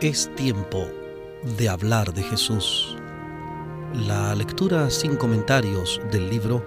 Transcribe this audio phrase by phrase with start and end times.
[0.00, 0.86] Es tiempo
[1.58, 2.96] de hablar de Jesús.
[3.92, 6.64] La lectura sin comentarios del libro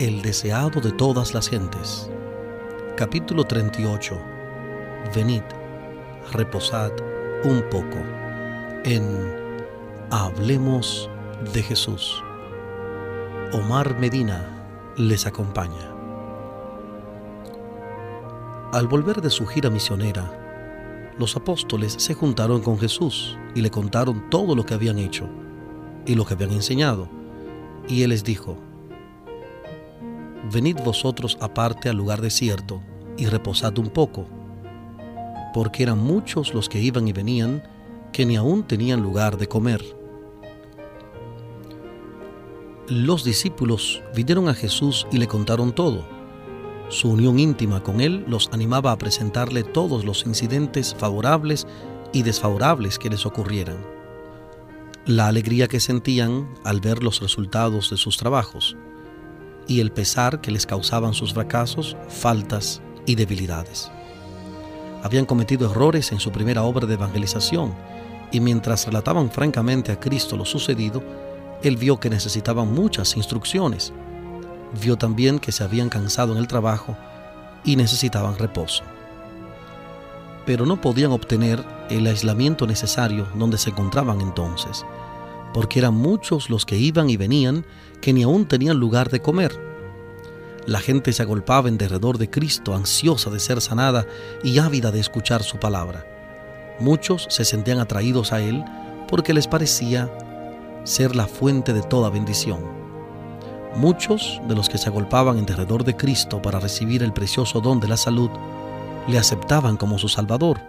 [0.00, 2.10] El deseado de todas las gentes.
[2.96, 4.18] Capítulo 38.
[5.14, 5.44] Venid,
[6.32, 6.90] reposad
[7.44, 7.98] un poco.
[8.82, 9.06] En
[10.10, 11.08] Hablemos
[11.52, 12.20] de Jesús.
[13.52, 15.94] Omar Medina les acompaña.
[18.72, 20.43] Al volver de su gira misionera,
[21.18, 25.28] los apóstoles se juntaron con Jesús y le contaron todo lo que habían hecho
[26.06, 27.08] y lo que habían enseñado.
[27.88, 28.56] Y él les dijo,
[30.52, 32.82] Venid vosotros aparte al lugar desierto
[33.16, 34.26] y reposad un poco,
[35.54, 37.62] porque eran muchos los que iban y venían
[38.12, 39.82] que ni aún tenían lugar de comer.
[42.88, 46.13] Los discípulos vinieron a Jesús y le contaron todo
[46.88, 51.66] su unión íntima con Él los animaba a presentarle todos los incidentes favorables
[52.12, 53.78] y desfavorables que les ocurrieran.
[55.06, 58.76] La alegría que sentían al ver los resultados de sus trabajos
[59.66, 63.90] y el pesar que les causaban sus fracasos, faltas y debilidades.
[65.02, 67.74] Habían cometido errores en su primera obra de evangelización
[68.30, 71.02] y mientras relataban francamente a Cristo lo sucedido,
[71.62, 73.92] él vio que necesitaban muchas instrucciones
[74.80, 76.96] vio también que se habían cansado en el trabajo
[77.64, 78.84] y necesitaban reposo.
[80.46, 84.84] Pero no podían obtener el aislamiento necesario donde se encontraban entonces,
[85.52, 87.64] porque eran muchos los que iban y venían
[88.00, 89.58] que ni aún tenían lugar de comer.
[90.66, 94.06] La gente se agolpaba en derredor de Cristo, ansiosa de ser sanada
[94.42, 96.06] y ávida de escuchar su palabra.
[96.80, 98.64] Muchos se sentían atraídos a Él
[99.08, 100.10] porque les parecía
[100.84, 102.73] ser la fuente de toda bendición.
[103.76, 107.80] Muchos de los que se agolpaban en derredor de Cristo para recibir el precioso don
[107.80, 108.30] de la salud
[109.08, 110.60] le aceptaban como su Salvador.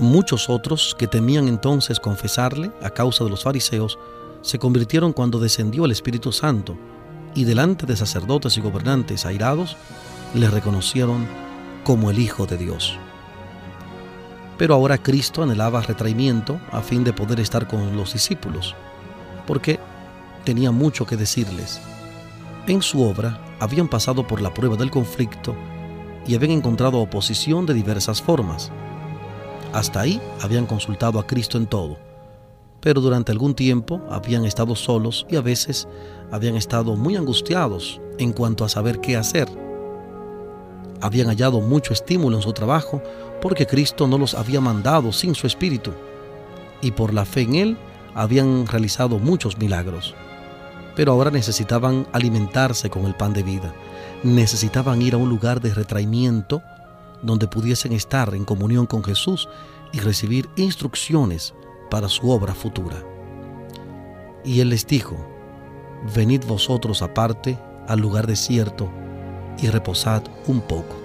[0.00, 3.96] Muchos otros que temían entonces confesarle a causa de los fariseos
[4.42, 6.76] se convirtieron cuando descendió el Espíritu Santo
[7.36, 9.76] y delante de sacerdotes y gobernantes airados
[10.34, 11.28] le reconocieron
[11.84, 12.98] como el Hijo de Dios.
[14.58, 18.74] Pero ahora Cristo anhelaba retraimiento a fin de poder estar con los discípulos,
[19.46, 19.78] porque
[20.44, 21.80] tenía mucho que decirles
[22.72, 25.54] en su obra habían pasado por la prueba del conflicto
[26.26, 28.72] y habían encontrado oposición de diversas formas.
[29.72, 31.96] Hasta ahí habían consultado a Cristo en todo,
[32.80, 35.86] pero durante algún tiempo habían estado solos y a veces
[36.32, 39.48] habían estado muy angustiados en cuanto a saber qué hacer.
[41.00, 43.02] Habían hallado mucho estímulo en su trabajo
[43.40, 45.92] porque Cristo no los había mandado sin su espíritu
[46.80, 47.78] y por la fe en Él
[48.14, 50.14] habían realizado muchos milagros
[50.96, 53.72] pero ahora necesitaban alimentarse con el pan de vida.
[54.24, 56.62] Necesitaban ir a un lugar de retraimiento
[57.22, 59.48] donde pudiesen estar en comunión con Jesús
[59.92, 61.54] y recibir instrucciones
[61.90, 62.96] para su obra futura.
[64.44, 65.16] Y Él les dijo,
[66.14, 68.88] venid vosotros aparte al lugar desierto
[69.58, 70.96] y reposad un poco.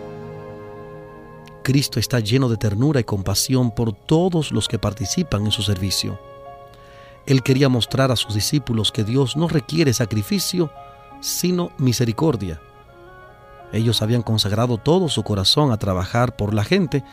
[1.64, 6.31] Cristo está lleno de ternura y compasión por todos los que participan en su servicio
[7.32, 10.72] él quería mostrar a sus discípulos que Dios no requiere sacrificio,
[11.22, 12.62] sino misericordia.
[13.72, 17.04] Ellos habían consagrado todo su corazón a trabajar por la gente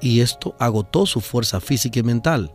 [0.00, 2.52] y esto agotó su fuerza física y mental.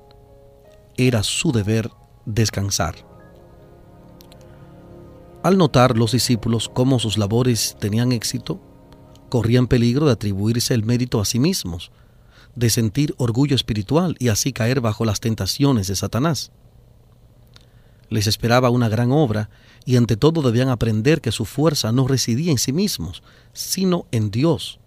[0.97, 1.89] Era su deber
[2.25, 2.95] descansar.
[5.43, 8.59] Al notar los discípulos cómo sus labores tenían éxito,
[9.29, 11.91] corrían peligro de atribuirse el mérito a sí mismos,
[12.55, 16.51] de sentir orgullo espiritual y así caer bajo las tentaciones de Satanás.
[18.09, 19.49] Les esperaba una gran obra
[19.85, 23.23] y ante todo debían aprender que su fuerza no residía en sí mismos,
[23.53, 24.79] sino en Dios.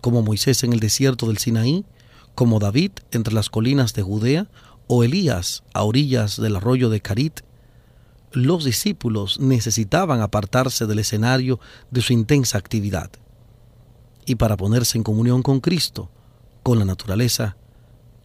[0.00, 1.84] Como Moisés en el desierto del Sinaí,
[2.34, 4.48] como David entre las colinas de Judea
[4.86, 7.40] o Elías a orillas del arroyo de Carit,
[8.32, 11.60] los discípulos necesitaban apartarse del escenario
[11.90, 13.10] de su intensa actividad
[14.24, 16.10] y para ponerse en comunión con Cristo,
[16.62, 17.56] con la naturaleza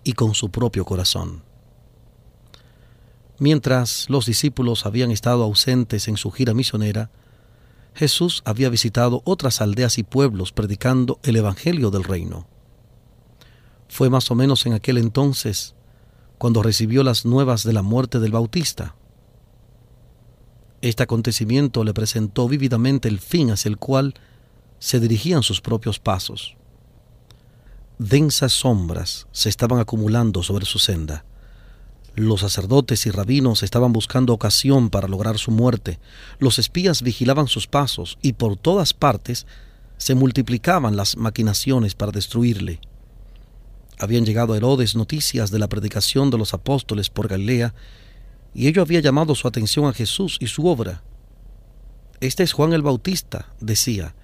[0.03, 1.46] y con su propio corazón.
[3.39, 7.11] Mientras los discípulos habían estado ausentes en su gira misionera,
[7.93, 12.47] Jesús había visitado otras aldeas y pueblos predicando el Evangelio del Reino.
[13.89, 15.75] Fue más o menos en aquel entonces
[16.39, 18.95] cuando recibió las nuevas de la muerte del Bautista.
[20.81, 24.15] Este acontecimiento le presentó vívidamente el fin hacia el cual
[24.79, 26.55] se dirigían sus propios pasos.
[27.99, 31.25] Densas sombras se estaban acumulando sobre su senda
[32.17, 35.99] los sacerdotes y rabinos estaban buscando ocasión para lograr su muerte.
[36.39, 39.45] Los espías vigilaban sus pasos y por todas partes
[39.97, 42.79] se multiplicaban las maquinaciones para destruirle.
[43.99, 47.75] Habían llegado a Herodes noticias de la predicación de los apóstoles por Galilea,
[48.53, 51.03] y ello había llamado su atención a Jesús y su obra.
[52.19, 54.15] Este es Juan el Bautista, decía,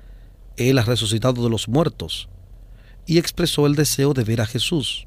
[0.57, 2.27] él ha resucitado de los muertos,
[3.05, 5.05] y expresó el deseo de ver a Jesús.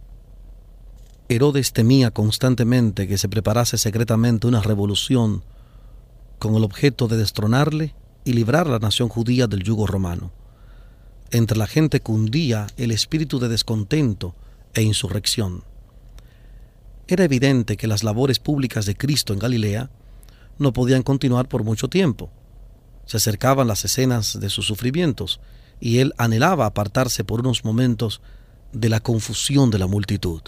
[1.28, 5.42] Herodes temía constantemente que se preparase secretamente una revolución
[6.38, 7.94] con el objeto de destronarle
[8.24, 10.30] y librar a la nación judía del yugo romano.
[11.32, 14.36] Entre la gente cundía el espíritu de descontento
[14.74, 15.64] e insurrección.
[17.08, 19.90] Era evidente que las labores públicas de Cristo en Galilea
[20.58, 22.30] no podían continuar por mucho tiempo.
[23.04, 25.40] Se acercaban las escenas de sus sufrimientos
[25.80, 28.20] y él anhelaba apartarse por unos momentos
[28.72, 30.42] de la confusión de la multitud.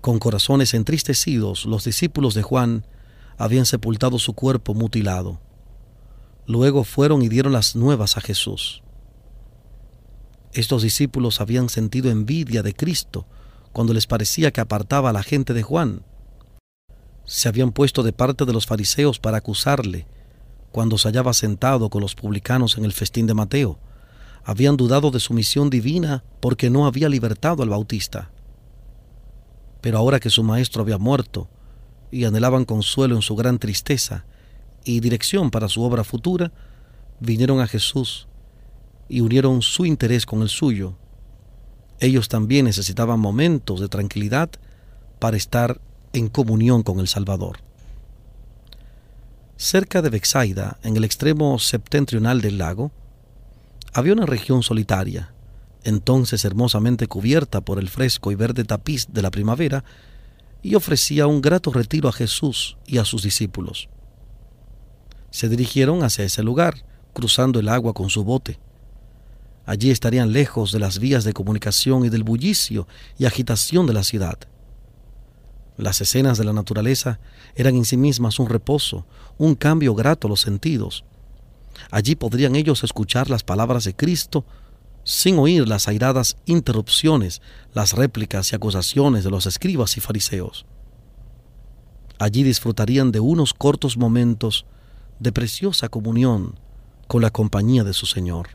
[0.00, 2.86] Con corazones entristecidos, los discípulos de Juan
[3.36, 5.40] habían sepultado su cuerpo mutilado.
[6.46, 8.82] Luego fueron y dieron las nuevas a Jesús.
[10.52, 13.26] Estos discípulos habían sentido envidia de Cristo
[13.72, 16.02] cuando les parecía que apartaba a la gente de Juan.
[17.24, 20.06] Se habían puesto de parte de los fariseos para acusarle
[20.72, 23.78] cuando se hallaba sentado con los publicanos en el festín de Mateo.
[24.44, 28.30] Habían dudado de su misión divina porque no había libertado al Bautista.
[29.80, 31.48] Pero ahora que su maestro había muerto
[32.10, 34.24] y anhelaban consuelo en su gran tristeza
[34.84, 36.52] y dirección para su obra futura,
[37.20, 38.28] vinieron a Jesús
[39.08, 40.96] y unieron su interés con el suyo.
[41.98, 44.50] Ellos también necesitaban momentos de tranquilidad
[45.18, 45.80] para estar
[46.12, 47.58] en comunión con el Salvador.
[49.56, 52.92] Cerca de Bexaida, en el extremo septentrional del lago,
[53.92, 55.34] había una región solitaria,
[55.84, 59.84] entonces hermosamente cubierta por el fresco y verde tapiz de la primavera,
[60.62, 63.88] y ofrecía un grato retiro a Jesús y a sus discípulos.
[65.30, 68.58] Se dirigieron hacia ese lugar, cruzando el agua con su bote.
[69.64, 72.86] Allí estarían lejos de las vías de comunicación y del bullicio
[73.18, 74.38] y agitación de la ciudad.
[75.76, 77.20] Las escenas de la naturaleza
[77.54, 79.06] eran en sí mismas un reposo,
[79.38, 81.04] un cambio grato a los sentidos.
[81.90, 84.44] Allí podrían ellos escuchar las palabras de Cristo
[85.04, 87.42] sin oír las airadas interrupciones,
[87.72, 90.66] las réplicas y acusaciones de los escribas y fariseos.
[92.18, 94.66] Allí disfrutarían de unos cortos momentos
[95.18, 96.58] de preciosa comunión
[97.06, 98.50] con la compañía de su Señor.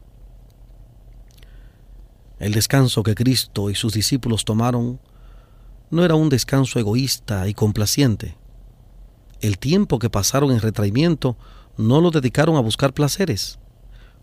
[2.39, 4.99] El descanso que Cristo y sus discípulos tomaron
[5.89, 8.37] no era un descanso egoísta y complaciente.
[9.41, 11.37] El tiempo que pasaron en retraimiento
[11.77, 13.59] no lo dedicaron a buscar placeres.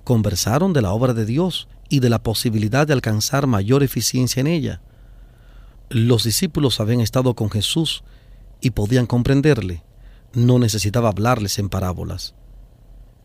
[0.05, 4.49] Conversaron de la obra de Dios y de la posibilidad de alcanzar mayor eficiencia en
[4.49, 4.81] ella.
[5.91, 8.03] Los discípulos habían estado con Jesús
[8.61, 9.85] y podían comprenderle.
[10.33, 12.35] No necesitaba hablarles en parábolas.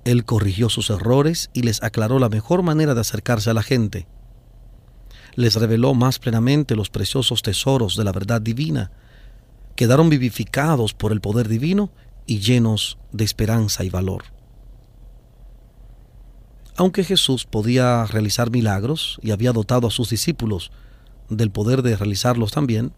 [0.04, 4.08] Él corrigió sus errores y les aclaró la mejor manera de acercarse a la gente
[5.38, 8.92] les reveló más plenamente los preciosos tesoros de la verdad divina,
[9.76, 11.92] quedaron vivificados por el poder divino
[12.26, 14.24] y llenos de esperanza y valor.
[16.78, 20.72] Aunque Jesús podía realizar milagros y había dotado a sus discípulos
[21.28, 22.94] del poder de realizarlos también,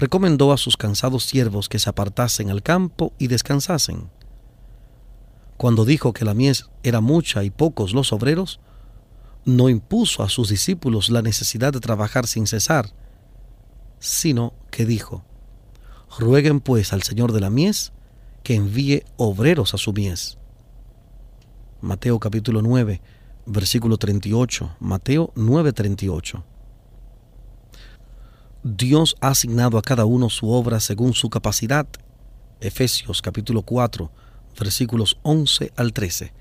[0.00, 4.08] recomendó a sus cansados siervos que se apartasen al campo y descansasen.
[5.58, 8.60] Cuando dijo que la mies era mucha y pocos los obreros,
[9.44, 12.94] no impuso a sus discípulos la necesidad de trabajar sin cesar,
[13.98, 15.22] sino que dijo,
[16.18, 17.92] rueguen pues al Señor de la mies
[18.42, 20.38] que envíe obreros a su mies.
[21.86, 23.00] Mateo capítulo 9,
[23.46, 26.44] versículo 38, Mateo 9, 38.
[28.64, 31.86] Dios ha asignado a cada uno su obra según su capacidad.
[32.60, 34.10] Efesios capítulo 4,
[34.58, 36.32] versículos 11 al 13.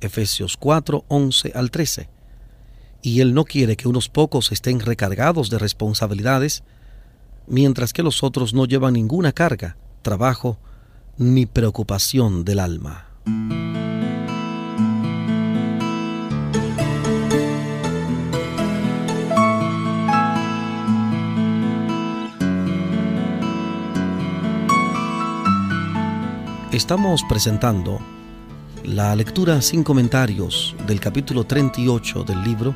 [0.00, 2.08] Efesios 4, 11 al 13
[3.02, 6.64] y Él no quiere que unos pocos estén recargados de responsabilidades,
[7.46, 10.58] mientras que los otros no llevan ninguna carga, trabajo
[11.18, 13.05] ni preocupación del alma.
[26.76, 28.00] Estamos presentando
[28.84, 32.74] la lectura sin comentarios del capítulo 38 del libro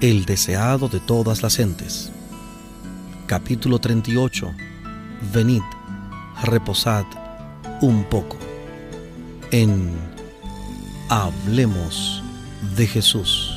[0.00, 2.10] el deseado de todas las gentes.
[3.26, 4.50] Capítulo 38.
[5.34, 5.60] Venid,
[6.42, 7.04] reposad
[7.82, 8.38] un poco.
[9.50, 9.90] En
[11.10, 12.22] Hablemos
[12.74, 13.53] de Jesús.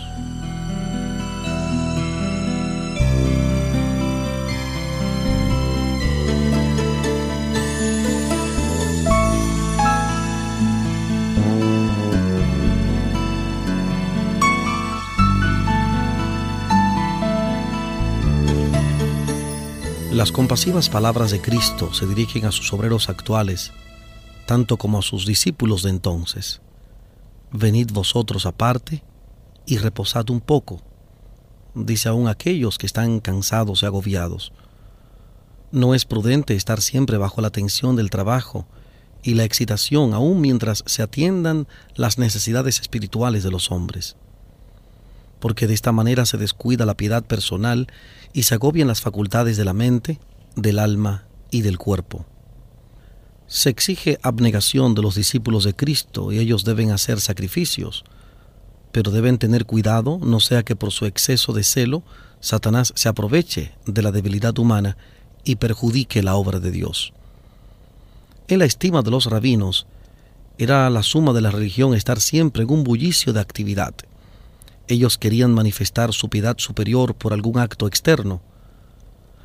[20.27, 23.71] Las compasivas palabras de Cristo se dirigen a sus obreros actuales,
[24.45, 26.59] tanto como a sus discípulos de entonces.
[27.53, 29.05] Venid vosotros aparte
[29.65, 30.81] y reposad un poco,
[31.73, 34.51] dice aún aquellos que están cansados y agobiados.
[35.71, 38.67] No es prudente estar siempre bajo la tensión del trabajo
[39.23, 44.17] y la excitación, aun mientras se atiendan las necesidades espirituales de los hombres.
[45.39, 47.87] Porque de esta manera se descuida la piedad personal
[48.33, 50.19] y se agobian las facultades de la mente,
[50.55, 52.25] del alma y del cuerpo.
[53.47, 58.03] Se exige abnegación de los discípulos de Cristo y ellos deben hacer sacrificios,
[58.91, 62.03] pero deben tener cuidado no sea que por su exceso de celo
[62.39, 64.97] Satanás se aproveche de la debilidad humana
[65.43, 67.13] y perjudique la obra de Dios.
[68.47, 69.87] En la estima de los rabinos,
[70.57, 73.93] era la suma de la religión estar siempre en un bullicio de actividad.
[74.87, 78.41] Ellos querían manifestar su piedad superior por algún acto externo.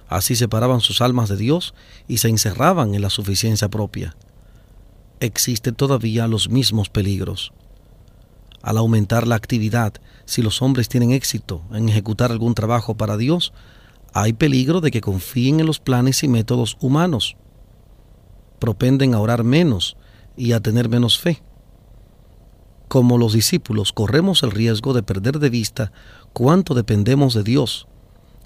[0.08, 1.74] Así separaban sus almas de Dios
[2.06, 4.14] y se encerraban en la suficiencia propia.
[5.18, 7.52] Existen todavía los mismos peligros.
[8.62, 9.94] Al aumentar la actividad,
[10.24, 13.52] si los hombres tienen éxito en ejecutar algún trabajo para Dios,
[14.14, 17.36] hay peligro de que confíen en los planes y métodos humanos.
[18.60, 19.96] Propenden a orar menos
[20.36, 21.42] y a tener menos fe
[22.92, 25.92] como los discípulos, corremos el riesgo de perder de vista
[26.34, 27.86] cuánto dependemos de Dios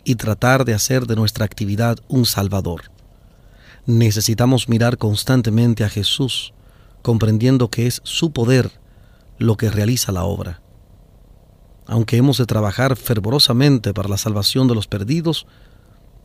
[0.04, 2.92] y tratar de hacer de nuestra actividad un Salvador.
[3.86, 6.54] Necesitamos mirar constantemente a Jesús,
[7.02, 8.70] comprendiendo que es su poder
[9.36, 10.62] lo que realiza la obra.
[11.88, 15.48] Aunque hemos de trabajar fervorosamente para la salvación de los perdidos,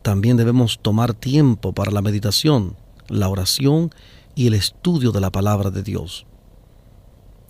[0.03, 2.75] también debemos tomar tiempo para la meditación,
[3.07, 3.89] la oración
[4.35, 6.27] y el estudio de la palabra de Dios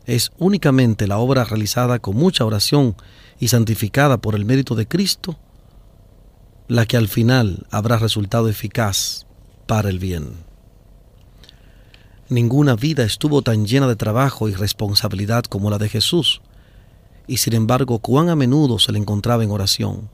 [0.05, 2.95] es únicamente la obra realizada con mucha oración
[3.39, 5.37] y santificada por el mérito de Cristo
[6.71, 9.27] la que al final habrá resultado eficaz
[9.67, 10.35] para el bien.
[12.29, 16.41] Ninguna vida estuvo tan llena de trabajo y responsabilidad como la de Jesús,
[17.27, 20.09] y sin embargo cuán a menudo se le encontraba en oración,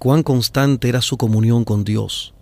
[0.00, 2.34] cuán constante era su comunión con Dios.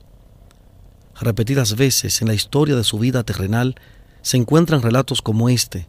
[1.21, 3.75] Repetidas veces en la historia de su vida terrenal
[4.23, 5.89] se encuentran relatos como este,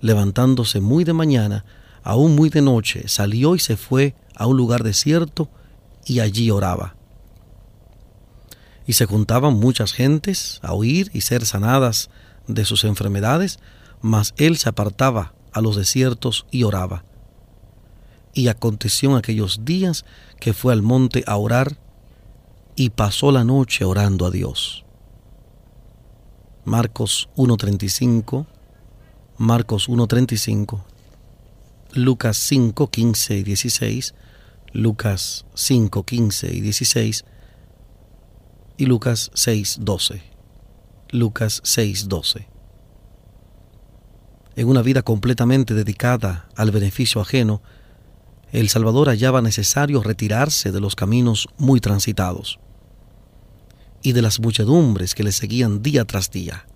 [0.00, 1.64] levantándose muy de mañana,
[2.02, 5.50] aún muy de noche, salió y se fue a un lugar desierto
[6.04, 6.96] y allí oraba.
[8.86, 12.10] Y se juntaban muchas gentes a oír y ser sanadas
[12.46, 13.58] de sus enfermedades,
[14.00, 17.04] mas él se apartaba a los desiertos y oraba.
[18.32, 20.04] Y aconteció en aquellos días
[20.40, 21.78] que fue al monte a orar
[22.76, 24.84] y pasó la noche orando a Dios.
[26.64, 28.46] Marcos 1.35
[29.40, 30.82] Marcos 1.35,
[31.94, 34.14] Lucas 5, 15 y 16,
[34.74, 37.24] Lucas 5, 15 y 16
[38.76, 40.22] y Lucas 6, 12.
[41.08, 42.48] Lucas 6, 12.
[44.56, 47.62] En una vida completamente dedicada al beneficio ajeno,
[48.52, 52.60] el Salvador hallaba necesario retirarse de los caminos muy transitados
[54.02, 56.66] y de las muchedumbres que le seguían día tras día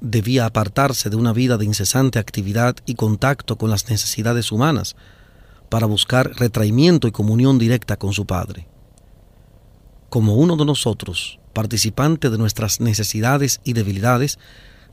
[0.00, 4.96] debía apartarse de una vida de incesante actividad y contacto con las necesidades humanas
[5.68, 8.68] para buscar retraimiento y comunión directa con su Padre.
[10.08, 14.38] Como uno de nosotros, participante de nuestras necesidades y debilidades,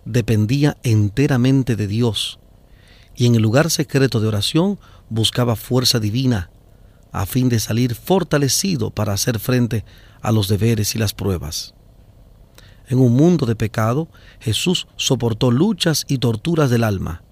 [0.06, 2.40] dependía enteramente de Dios
[3.16, 4.80] y en el lugar secreto de oración
[5.10, 6.50] buscaba fuerza divina
[7.12, 9.86] a fin de salir fortalecido para hacer frente
[10.22, 11.76] a los deberes y las pruebas.
[12.88, 14.10] En un mundo de pecado,
[14.40, 17.24] Jesús soportó luchas y torturas del alma.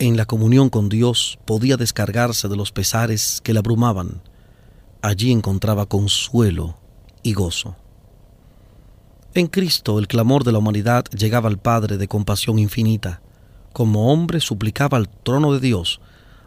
[0.00, 4.22] En la comunión con Dios podía descargarse de los pesares que le abrumaban.
[5.02, 6.78] Allí encontraba consuelo
[7.22, 7.76] y gozo.
[9.34, 13.20] En Cristo el clamor de la humanidad llegaba al Padre de compasión infinita.
[13.72, 16.00] Como hombre suplicaba al trono de Dios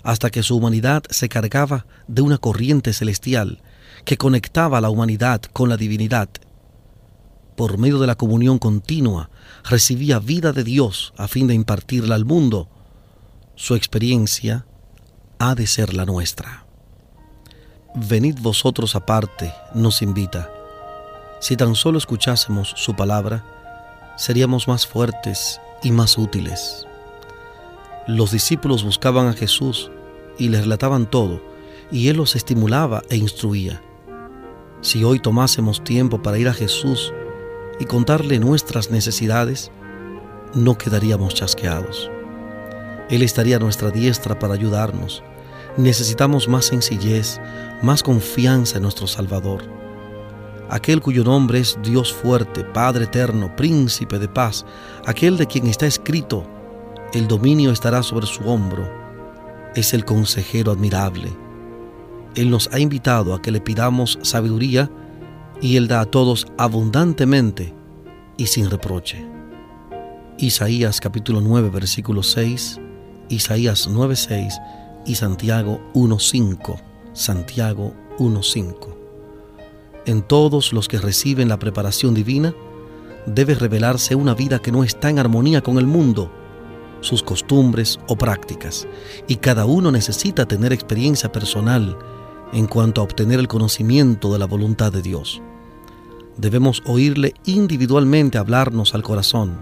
[0.04, 3.62] hasta que su humanidad se cargaba de una corriente celestial
[4.04, 6.30] que conectaba a la humanidad con la divinidad
[7.62, 9.30] por medio de la comunión continua,
[9.64, 12.68] recibía vida de Dios a fin de impartirla al mundo.
[13.54, 14.66] Su experiencia
[15.38, 16.66] ha de ser la nuestra.
[17.94, 20.50] Venid vosotros aparte, nos invita.
[21.40, 23.46] Si tan solo escuchásemos su palabra,
[24.18, 26.88] seríamos más fuertes y más útiles.
[28.08, 29.92] Los discípulos buscaban a Jesús
[30.40, 31.40] y le relataban todo,
[31.92, 33.84] y Él los estimulaba e instruía.
[34.82, 37.14] Si hoy tomásemos tiempo para ir a Jesús
[37.82, 39.72] y contarle nuestras necesidades,
[40.54, 42.12] no quedaríamos chasqueados.
[43.10, 45.24] Él estaría a nuestra diestra para ayudarnos.
[45.78, 47.42] Necesitamos más sencillez,
[47.82, 49.64] más confianza en nuestro Salvador.
[50.70, 54.64] aquel cuyo nombre es Dios fuerte, Padre eterno, príncipe de paz,
[55.06, 56.46] aquel de quien está escrito,
[57.14, 58.88] el dominio estará sobre su hombro,
[59.76, 61.36] es el consejero admirable.
[62.36, 64.90] Él nos ha invitado a que le pidamos sabiduría
[65.62, 67.74] y Él da a todos abundantemente
[68.38, 69.26] y sin reproche.
[70.38, 72.80] Isaías capítulo 9 versículo 6,
[73.30, 74.60] Isaías 9 6
[75.06, 76.82] y Santiago 1.5.
[77.14, 79.02] Santiago 1.5
[80.06, 82.56] en todos los que reciben la preparación divina,
[83.26, 86.32] debe revelarse una vida que no está en armonía con el mundo,
[87.02, 88.88] sus costumbres o prácticas,
[89.28, 91.98] y cada uno necesita tener experiencia personal
[92.52, 95.42] en cuanto a obtener el conocimiento de la voluntad de Dios.
[96.42, 99.60] Debemos oírle individualmente hablarnos al corazón.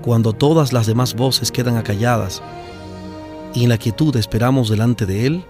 [0.00, 2.42] Cuando todas las demás voces quedan acalladas
[3.52, 5.44] y en la quietud esperamos delante de Él,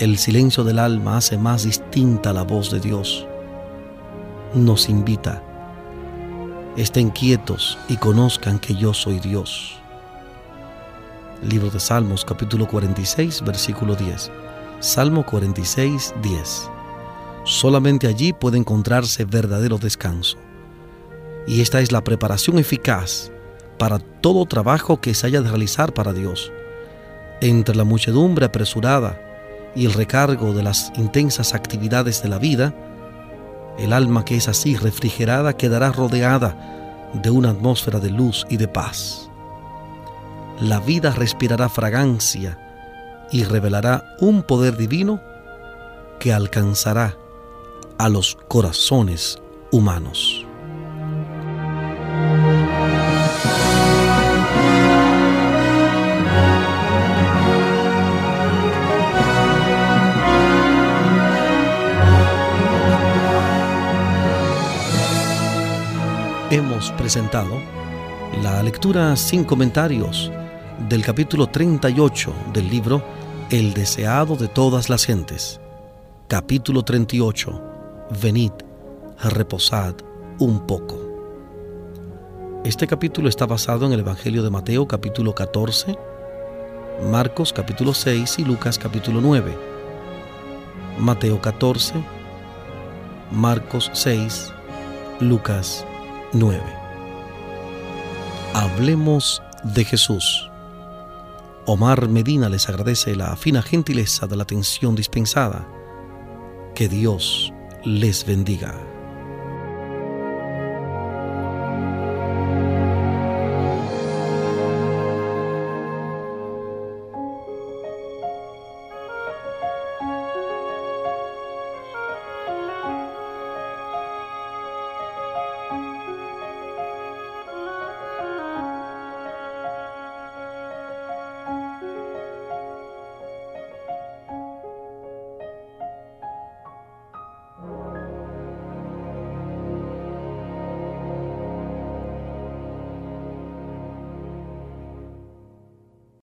[0.00, 3.26] el silencio del alma hace más distinta la voz de Dios.
[4.52, 5.42] Nos invita.
[6.76, 9.78] Estén quietos y conozcan que yo soy Dios.
[11.42, 14.30] Libro de Salmos capítulo 46 versículo 10.
[14.80, 16.70] Salmo 46 10.
[17.44, 20.38] Solamente allí puede encontrarse verdadero descanso.
[21.46, 23.32] Y esta es la preparación eficaz
[23.78, 26.52] para todo trabajo que se haya de realizar para Dios.
[27.40, 29.18] Entre la muchedumbre apresurada,
[29.74, 32.74] y el recargo de las intensas actividades de la vida,
[33.78, 38.68] el alma que es así refrigerada quedará rodeada de una atmósfera de luz y de
[38.68, 39.30] paz.
[40.60, 42.58] La vida respirará fragancia
[43.30, 45.20] y revelará un poder divino
[46.20, 47.16] que alcanzará
[47.98, 50.46] a los corazones humanos.
[66.52, 67.62] hemos presentado
[68.42, 70.30] la lectura sin comentarios
[70.86, 73.02] del capítulo 38 del libro
[73.48, 75.62] El deseado de todas las gentes.
[76.28, 77.71] Capítulo 38.
[78.20, 78.52] Venid,
[79.22, 79.94] reposad
[80.38, 81.00] un poco.
[82.62, 85.96] Este capítulo está basado en el Evangelio de Mateo capítulo 14,
[87.10, 89.56] Marcos capítulo 6 y Lucas capítulo 9.
[90.98, 91.94] Mateo 14,
[93.30, 94.52] Marcos 6,
[95.20, 95.86] Lucas
[96.34, 96.60] 9.
[98.52, 100.50] Hablemos de Jesús.
[101.64, 105.66] Omar Medina les agradece la fina gentileza de la atención dispensada.
[106.74, 107.52] Que Dios
[107.84, 108.91] les bendiga.